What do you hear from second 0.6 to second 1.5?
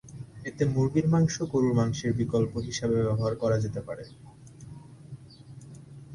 মুরগির মাংস